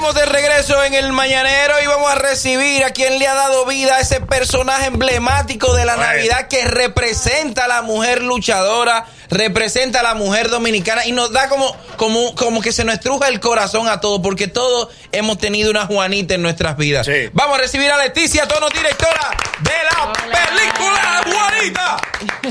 [0.00, 3.66] estamos de regreso en el Mañanero y vamos a recibir a quien le ha dado
[3.66, 10.00] vida a ese personaje emblemático de la Navidad que representa a la mujer luchadora, representa
[10.00, 13.40] a la mujer dominicana y nos da como, como, como que se nos estruja el
[13.40, 17.04] corazón a todos porque todos hemos tenido una Juanita en nuestras vidas.
[17.04, 17.28] Sí.
[17.34, 20.48] Vamos a recibir a Leticia Tono, directora de la Hola.
[20.48, 20.89] película.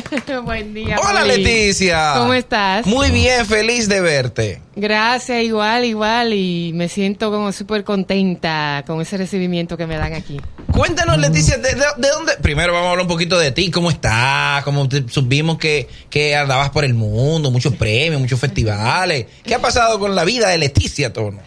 [0.44, 0.98] Buen día.
[1.08, 1.24] Hola.
[1.26, 2.14] Leticia.
[2.18, 2.86] ¿Cómo estás?
[2.86, 4.62] Muy bien, feliz de verte.
[4.76, 6.34] Gracias, igual, igual.
[6.34, 10.40] Y me siento como súper contenta con ese recibimiento que me dan aquí.
[10.72, 12.34] Cuéntanos, Leticia, ¿de, de- de dónde?
[12.42, 14.64] Primero vamos a hablar un poquito de ti, ¿cómo estás?
[14.64, 19.26] Como te- supimos que, que andabas por el mundo, muchos premios, muchos festivales.
[19.44, 21.40] ¿Qué ha pasado con la vida de Leticia Tono?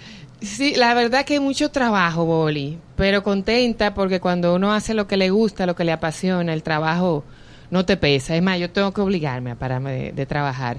[0.43, 5.17] Sí, la verdad que mucho trabajo, Boli, pero contenta porque cuando uno hace lo que
[5.17, 7.25] le gusta, lo que le apasiona, el trabajo
[7.73, 8.37] no te pesa.
[8.37, 10.79] Es más, yo tengo que obligarme a pararme de, de trabajar.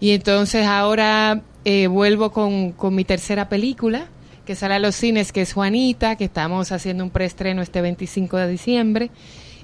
[0.00, 4.06] Y entonces ahora eh, vuelvo con, con mi tercera película,
[4.44, 8.36] que sale a los cines, que es Juanita, que estamos haciendo un preestreno este 25
[8.36, 9.10] de diciembre.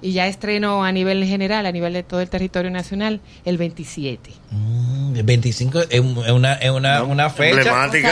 [0.00, 4.31] Y ya estreno a nivel general, a nivel de todo el territorio nacional, el 27.
[4.53, 7.56] Mm, el 25 es un- es una, es una, una fecha.
[7.58, 8.08] Emblemática.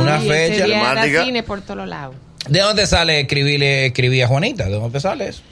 [0.00, 1.24] Una fecha emblemática.
[1.26, 2.16] cine por todos lados.
[2.48, 4.64] ¿De dónde sale escribirle, escribir a Juanita?
[4.64, 5.42] ¿De dónde sale eso?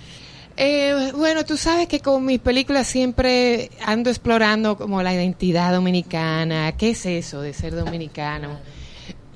[0.60, 6.72] Eh, bueno, tú sabes que con mis películas siempre ando explorando como la identidad dominicana,
[6.76, 8.58] qué es eso de ser dominicano.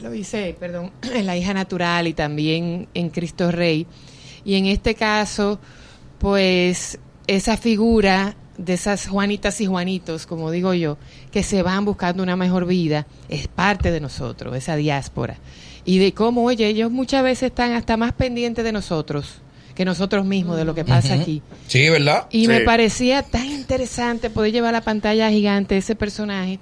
[0.01, 3.87] Lo hice, perdón, en La hija natural y también en Cristo Rey.
[4.45, 5.61] Y en este caso,
[6.19, 10.99] pues esa figura de esas Juanitas y Juanitos, como digo yo,
[11.31, 15.37] que se van buscando una mejor vida, es parte de nosotros, esa diáspora.
[15.85, 19.41] Y de cómo, oye, ellos muchas veces están hasta más pendientes de nosotros
[19.75, 21.43] que nosotros mismos, de lo que pasa aquí.
[21.67, 22.27] Sí, ¿verdad?
[22.31, 22.49] Y Sí.
[22.49, 26.59] me parecía tan interesante poder llevar a la pantalla gigante ese personaje,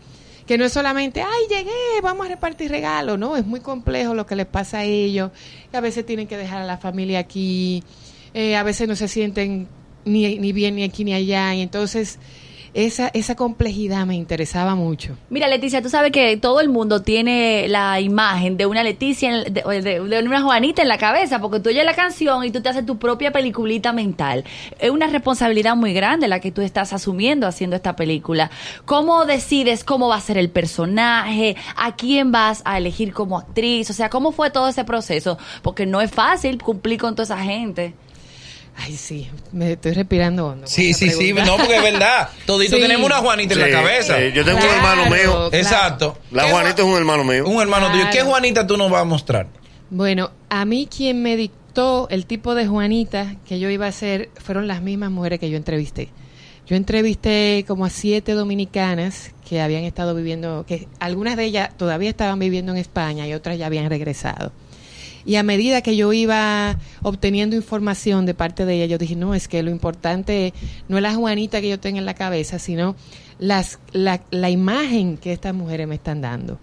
[0.47, 1.71] que no es solamente, ay, llegué,
[2.03, 5.31] vamos a repartir regalos, no, es muy complejo lo que les pasa a ellos,
[5.71, 7.83] que a veces tienen que dejar a la familia aquí,
[8.35, 9.69] eh, a veces no se sienten
[10.05, 12.19] ni, ni bien ni aquí ni allá, y entonces
[12.75, 15.17] esa, esa complejidad me interesaba mucho.
[15.29, 20.23] Mira, Leticia, tú sabes que todo el mundo tiene la imagen de una Leticia, de
[20.25, 22.99] una Juanita en la cabeza, porque tú oyes la canción y tú te haces tu
[22.99, 24.45] propia peliculita mental.
[24.79, 28.51] Es una responsabilidad muy grande la que tú estás asumiendo haciendo esta película.
[28.85, 31.57] ¿Cómo decides cómo va a ser el personaje?
[31.77, 33.91] ¿A quién vas a elegir como actriz?
[33.91, 35.39] O sea, ¿cómo fue todo ese proceso?
[35.63, 37.95] Porque no es fácil cumplir con toda esa gente.
[38.77, 40.67] Ay, sí, me estoy respirando hondo.
[40.67, 42.31] Sí, sí, sí, no, porque es verdad.
[42.47, 42.83] Todito Sí.
[42.83, 44.17] tenemos una Juanita en la cabeza.
[44.17, 45.33] sí, yo tengo un Claro, hermano mío.
[45.33, 45.51] claro.
[45.53, 46.19] Exacto.
[46.31, 47.47] La ¿Qué Juanita es un hermano mío.
[47.47, 48.05] Un hermano tuyo.
[48.07, 48.29] ¿Qué Claro.
[48.31, 49.47] Juanita tú nos vas a mostrar?
[49.91, 54.31] Bueno, a mí quien me dictó el tipo de Juanita que yo iba a hacer
[54.37, 56.09] fueron las mismas mujeres que yo entrevisté.
[56.67, 62.09] Yo entrevisté como a siete dominicanas que habían estado viviendo, que algunas de ellas todavía
[62.09, 64.53] estaban viviendo en España y otras ya habían regresado.
[65.25, 69.35] Y a medida que yo iba obteniendo información de parte de ella, yo dije, no,
[69.35, 70.53] es que lo importante
[70.89, 72.97] no es la Juanita que yo tengo en la cabeza, sino
[73.39, 76.59] las, la, la imagen que estas mujeres me están dando.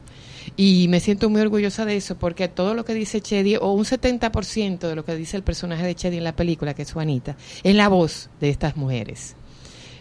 [0.56, 3.84] Y me siento muy orgullosa de eso, porque todo lo que dice Chedi, o un
[3.84, 7.36] 70% de lo que dice el personaje de Chedi en la película, que es Juanita,
[7.64, 9.36] es la voz de estas mujeres.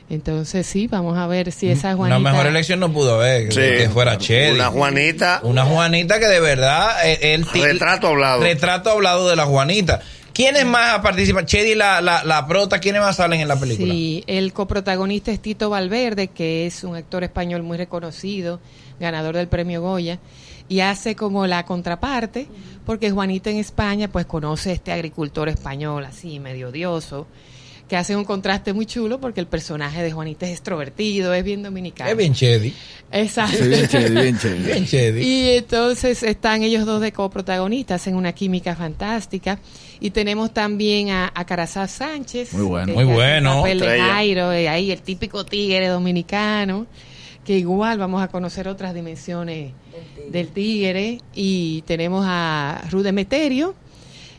[0.08, 2.18] Entonces, sí, vamos a ver si esa Juanita...
[2.18, 3.52] Una mejor elección no pudo haber.
[3.52, 3.58] Sí.
[3.60, 4.54] Que fuera Chedi.
[4.54, 5.40] Una Juanita.
[5.42, 7.04] Una Juanita que de verdad.
[7.04, 8.40] eh, el ti- Retrato hablado.
[8.42, 10.00] Retrato hablado de la Juanita.
[10.32, 11.46] ¿Quiénes más participan?
[11.46, 13.90] Chedi, la, la, la prota, ¿quiénes más salen en la película?
[13.92, 18.60] Sí, el coprotagonista es Tito Valverde, que es un actor español muy reconocido,
[19.00, 20.18] ganador del premio Goya,
[20.68, 22.48] y hace como la contraparte,
[22.84, 27.26] porque Juanita en España pues conoce a este agricultor español así, medio odioso,
[27.88, 31.62] que hace un contraste muy chulo porque el personaje de Juanita es extrovertido, es bien
[31.62, 32.10] dominicano.
[32.10, 32.74] Es bien Chedi.
[33.12, 33.56] Exacto.
[33.56, 35.22] Sí, bien chévere, bien Chedi.
[35.22, 39.60] Y entonces están ellos dos de coprotagonistas, hacen una química fantástica.
[40.00, 42.52] Y tenemos también a, a Carazá Sánchez.
[42.54, 42.94] Muy bueno.
[42.94, 43.58] Muy bueno.
[43.58, 44.00] papel de.
[44.00, 46.86] Jairo, eh, ahí el típico tigre dominicano.
[47.44, 49.72] Que igual vamos a conocer otras dimensiones
[50.28, 51.20] del tigre.
[51.34, 53.76] Y tenemos a Rude Meterio,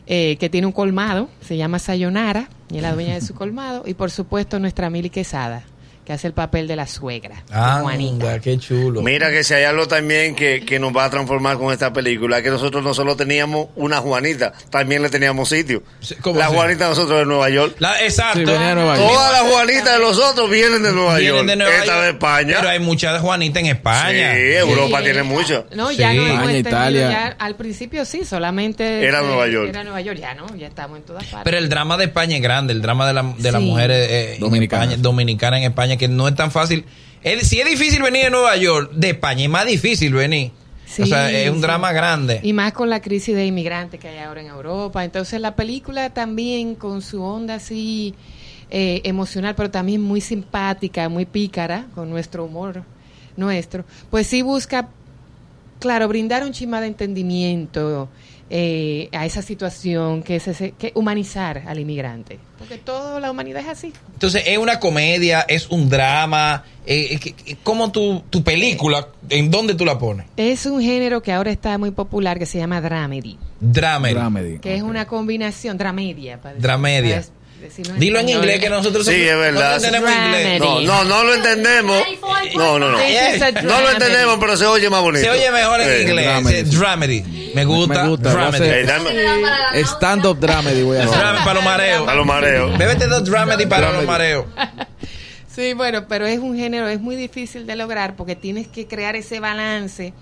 [0.06, 3.82] eh, que tiene un colmado, se llama Sayonara, y la dueña de su colmado.
[3.86, 5.64] Y por supuesto nuestra Mili Quesada,
[6.08, 8.40] que hace el papel de la suegra, de Juanita.
[8.40, 9.02] Qué chulo.
[9.02, 12.38] Mira que si hay algo también que, que nos va a transformar con esta película,
[12.38, 15.82] es que nosotros no solo teníamos una Juanita, también le teníamos sitio.
[16.00, 16.54] Sí, ¿cómo La así?
[16.56, 17.76] Juanita de nosotros de Nueva York.
[17.78, 18.38] La- exacto.
[18.38, 19.06] Sí, venía de Nueva York.
[19.10, 21.46] Todas las Juanitas de los otros vienen de Nueva Vienen York.
[21.46, 22.54] de Nueva Esta York, de España.
[22.56, 24.32] Pero hay muchas Juanitas en España.
[24.34, 25.66] Sí, Europa Sí, tiene eh, mucho.
[25.76, 26.16] No, ya Sí.
[26.16, 27.10] no España, Italia.
[27.10, 29.68] ya al principio sí, solamente Era eh, Nueva York.
[29.68, 31.42] Era Nueva York, ya no, ya estamos en todas partes.
[31.44, 34.38] Pero el drama de España es grande, el drama de, la, de las mujeres eh,
[34.40, 34.62] en.
[34.62, 36.84] España, dominicanas en España, que no es tan fácil.
[37.22, 40.52] El- si es difícil venir de Nueva York, de España es más difícil venir.
[40.86, 41.62] Sí, o sea, es un sí.
[41.62, 42.40] drama grande.
[42.42, 45.04] Y más con la crisis de inmigrantes que hay ahora en Europa.
[45.04, 48.14] Entonces la película también con su onda así
[48.70, 52.84] eh, emocional, pero también muy simpática, muy pícara, con nuestro humor
[53.38, 54.88] nuestro, pues sí busca,
[55.78, 58.08] claro, brindar un chima de entendimiento
[58.50, 62.38] eh, a esa situación, que es ese, que humanizar al inmigrante.
[62.58, 63.92] Porque toda la humanidad es así.
[64.14, 66.64] Entonces, es una comedia, es un drama.
[66.86, 70.26] Eh, eh, ¿Cómo tu, tu película, en dónde tú la pones?
[70.36, 74.14] Es un género que ahora está muy popular que se llama dramedy, Dramedy.
[74.14, 74.58] Dramedy.
[74.60, 76.40] que es una combinación, dramedia.
[76.40, 77.32] para decir-
[77.98, 79.70] Dilo en inglés que nosotros Sí, es verdad.
[79.70, 80.60] no entendemos inglés.
[80.60, 82.02] No, no, no lo entendemos.
[82.56, 82.98] No, no, no.
[82.98, 85.24] No lo entendemos, pero se oye más bonito.
[85.24, 86.70] Se oye mejor en inglés.
[86.70, 87.52] dramedy.
[87.54, 88.02] Me gusta.
[88.04, 89.84] Me gusta, Dramedy.
[89.84, 91.18] Stand-up dramedy voy a hacer.
[91.18, 92.08] Dramedy para los mareos.
[92.08, 92.78] A los mareos.
[92.78, 94.46] Bébete dos dramedy para los mareos.
[95.58, 99.16] Sí, bueno, pero es un género, es muy difícil de lograr porque tienes que crear
[99.16, 100.12] ese balance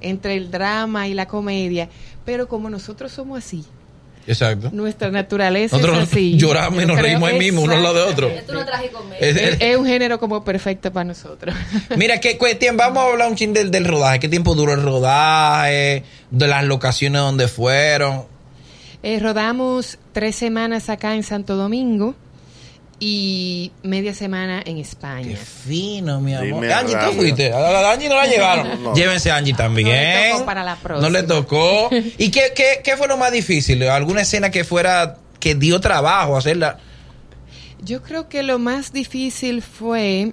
[0.00, 1.88] entre el drama y la comedia,
[2.24, 3.64] pero como nosotros somos así,
[4.26, 4.70] Exacto.
[4.72, 6.36] nuestra naturaleza Nosotros es así.
[6.38, 8.28] lloramos y nos reímos ahí mismo, uno al lado de otro.
[8.28, 8.44] Es-
[9.20, 11.54] Es, es- es un género como perfecto para nosotros.
[11.96, 12.82] Mira, ¿qué, qué tiempo?
[12.82, 14.18] vamos a hablar un chin del, del rodaje.
[14.18, 16.02] ¿Qué tiempo duró el rodaje?
[16.30, 18.24] De las locaciones donde fueron.
[19.02, 22.14] Eh, rodamos tres semanas acá en Santo Domingo
[22.98, 25.36] y media semana en Qué España.
[25.36, 26.62] fino, mi amor.
[26.62, 27.52] Dime Angie, ¿tú fuiste?
[27.52, 28.82] A Angie no la llevaron.
[28.82, 28.94] No.
[28.94, 29.86] Llévense a Angie también.
[29.86, 31.08] No le tocó para la próxima.
[31.08, 31.90] No le tocó.
[32.18, 33.82] ¿Y qué, qué, qué fue lo más difícil?
[33.84, 36.78] ¿Alguna escena que fuera, que dio trabajo hacerla?
[37.82, 40.32] Yo creo que lo más difícil fue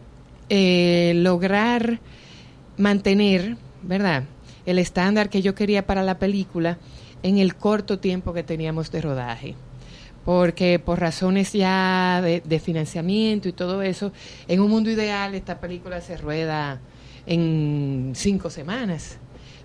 [0.50, 2.00] eh, lograr
[2.78, 4.24] mantener, ¿verdad?
[4.66, 6.78] El estándar que yo quería para la película
[7.22, 9.56] en el corto tiempo que teníamos de rodaje.
[10.26, 14.14] Porque por razones ya de, financiamiento y todo eso,
[14.48, 16.80] en un mundo ideal esta película se rueda
[17.26, 19.18] en cinco semanas.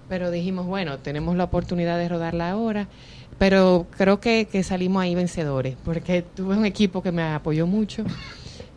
[0.08, 2.88] Pero dijimos, bueno, tenemos la oportunidad de rodarla ahora.
[3.38, 8.04] Pero creo que, que salimos ahí vencedores, porque tuve un equipo que me apoyó mucho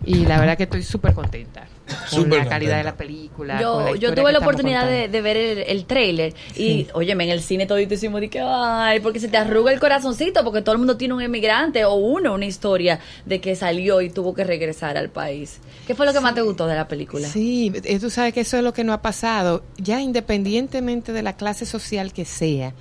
[0.05, 1.67] y la verdad que estoy súper contenta
[2.09, 2.77] con la calidad contenta.
[2.77, 3.53] de la película.
[3.55, 7.31] con Yo, la yo tuve la oportunidad de, ver el, el trailer y, óyeme, en
[7.31, 10.73] el cine todito hicimos de que, ay, porque se te arruga el corazoncito, porque todo
[10.73, 14.43] el mundo tiene un emigrante o uno, una historia de que salió y tuvo que
[14.43, 15.59] regresar al país.
[15.85, 17.27] ¿Qué fue lo que más te gustó de la película?
[17.27, 19.63] Sí, eh, tú sabes que eso es lo que no ha pasado.
[19.77, 22.73] Ya independientemente de la clase social que sea,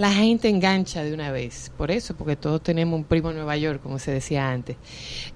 [0.00, 1.70] la gente engancha de una vez.
[1.76, 4.76] Por eso, porque todos tenemos un primo en Nueva York, como se decía antes.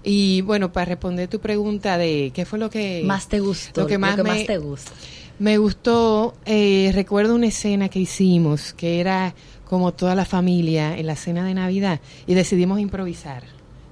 [0.02, 3.86] Y bueno, para responder tu pregunta de qué fue lo que Más te gustó, lo
[3.86, 4.90] que más, me, te gusta.
[5.38, 9.34] me gustó, eh, recuerdo una escena que hicimos que era
[9.66, 13.42] como toda la familia en la cena de Navidad y decidimos improvisar.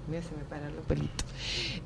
[0.08, 1.24] Mira, se me paran los pelitos.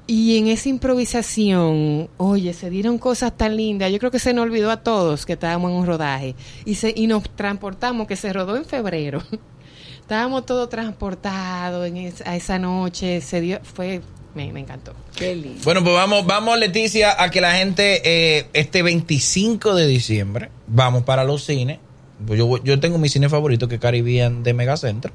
[0.06, 3.92] Y en esa improvisación, oye, se dieron cosas tan lindas.
[3.92, 6.34] Yo creo que se nos olvidó a todos que estábamos en un rodaje
[6.64, 9.22] y, se, y nos transportamos, que se rodó en febrero.
[10.00, 13.20] Estábamos todos transportados en esa, a esa noche.
[13.20, 14.00] Se dio, fue,
[14.34, 14.92] me, me encantó.
[15.16, 15.60] Qué lindo.
[15.64, 18.02] Bueno, pues vamos, vamos Leticia, a que la gente
[18.38, 21.80] eh, este 25 de diciembre vamos para los cines.
[22.24, 25.12] Pues yo, voy- yo tengo mi cine favorito que es Caribbean de Megacentro.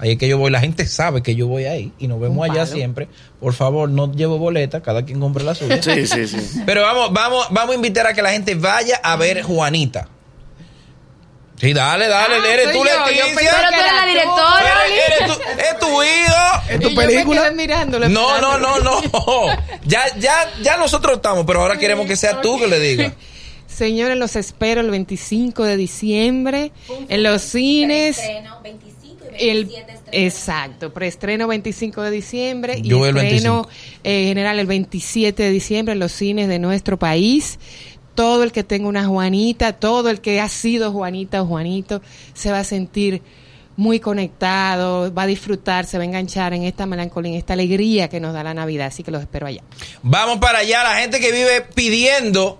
[0.00, 2.48] Ahí es que yo voy, la gente sabe que yo voy ahí y nos vemos
[2.48, 3.06] allá siempre.
[3.38, 5.82] Por favor, no llevo boleta, cada quien compre la suya.
[5.82, 6.62] Sí, sí, sí.
[6.64, 10.08] Pero vamos, vamos, vamos a invitar a que la gente vaya a ver Juanita.
[11.60, 13.24] Sí, dale, dale, Ah, eres tú, yo, yo Leticia.
[13.26, 14.08] pensé Pero tú eres la tú.
[14.08, 14.86] directora.
[14.86, 16.62] Eres- eres tú- es tu hijo.
[16.70, 17.50] ¿Es tu Y yo me película?
[17.50, 19.00] mirándolo, No, no, no, no.
[19.84, 23.12] Ya, ya, ya nosotros estamos, pero ahora queremos que sea tú que le digas.
[23.66, 26.72] Señores, los espero el 25 de diciembre
[27.10, 28.18] en los cines.
[28.18, 28.44] El,
[30.12, 33.68] exacto, preestreno 25 de diciembre y Yo el estreno
[34.04, 37.58] eh, general el 27 de diciembre en los cines de nuestro país.
[38.14, 42.02] Todo el que tenga una Juanita, todo el que ha sido Juanita o Juanito,
[42.34, 43.22] se va a sentir
[43.76, 48.08] muy conectado, va a disfrutar, se va a enganchar en esta melancolía, en esta alegría
[48.08, 48.88] que nos da la Navidad.
[48.88, 49.62] Así que los espero allá.
[50.02, 52.58] Vamos para allá, la gente que vive pidiendo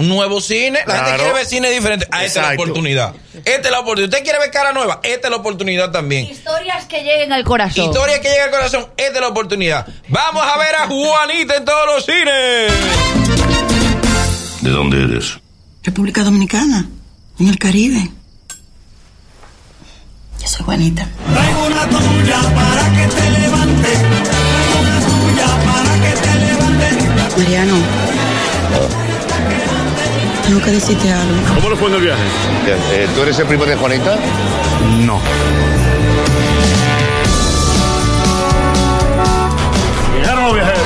[0.00, 2.08] un nuevo cine, la gente quiere ver cine diferente.
[2.10, 3.14] Ah, esta es la oportunidad.
[3.44, 4.08] Esta es la oportunidad.
[4.08, 6.24] Usted quiere ver cara nueva, esta es la oportunidad también.
[6.24, 7.84] Historias que lleguen al corazón.
[7.84, 9.86] Historia que llega al corazón, esta es la oportunidad.
[10.08, 12.72] Vamos a ver a Juanita en todos los cines.
[14.62, 15.38] ¿De dónde eres?
[15.82, 16.88] República Dominicana,
[17.38, 18.10] en el Caribe.
[20.40, 21.06] Yo soy Juanita.
[21.30, 23.88] Traigo una tuya para que te levante.
[23.92, 26.88] Traigo una tuya para que te levante.
[27.36, 27.76] Mariano,
[30.50, 31.54] tengo que decirte algo.
[31.54, 32.22] ¿Cómo le fue en el viaje?
[32.66, 34.16] Eh, ¿Tú eres el primo de Juanita?
[35.06, 35.20] No.
[40.16, 40.80] Llegaron los viajeros.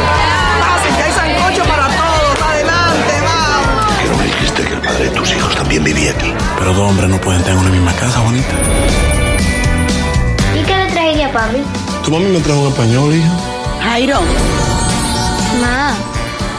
[0.77, 2.43] Así que hay sancocho para todos.
[2.47, 4.03] Adelante, vamos.
[4.03, 6.35] Que no me dijiste que el padre de tus hijos también vivía aquí.
[6.59, 8.55] Pero dos hombres no pueden estar en una misma casa, Juanita.
[10.61, 11.63] ¿Y qué le traería papi?
[12.05, 13.31] Tu mami me trajo un español, hija.
[13.83, 14.21] Jairo.
[15.63, 15.95] Ma,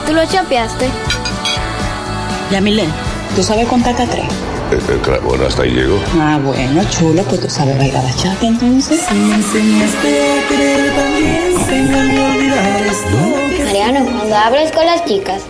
[0.08, 0.90] ¿tú lo chapeaste?
[2.52, 2.86] Yamile,
[3.36, 4.26] ¿tú sabes contar hasta tres?
[4.72, 6.00] Eh, claro, bueno, hasta ahí llego.
[6.20, 9.02] Ah, bueno, chulo, pues tú sabes bailar bachata entonces.
[13.66, 15.42] Mariano, cuando hables con las chicas,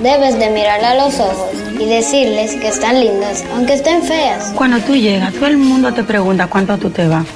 [0.00, 4.52] debes de mirarle a los ojos y decirles que están lindas, aunque estén feas.
[4.54, 7.26] Cuando tú llegas, todo el mundo te pregunta cuánto tú te vas.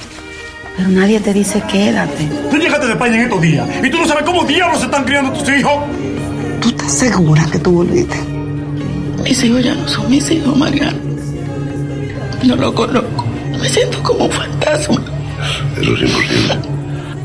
[0.77, 2.29] Pero nadie te dice quédate.
[2.51, 5.05] Tú llegaste de España en estos días y tú no sabes cómo diablos se están
[5.05, 5.73] criando tus hijos.
[6.61, 8.36] ¿Tú estás segura que tú volviste?
[9.27, 10.99] Mis hijos ya no son mis hijos, Mariano.
[12.45, 13.25] No lo conozco.
[13.61, 15.03] Me siento como un fantasma.
[15.81, 16.57] Eso es imposible.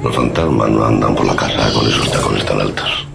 [0.04, 3.08] Los fantasmas no andan por la casa con esos tacones tan altos.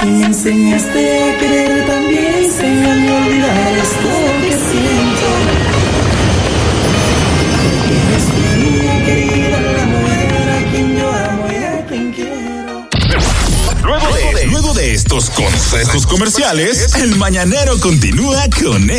[0.00, 3.78] Si me enseñaste a querer también, enséñame a olvidar
[15.16, 18.90] estos consejos comerciales, el mañanero continúa con